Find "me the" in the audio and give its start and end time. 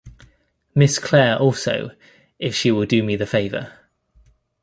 3.03-3.27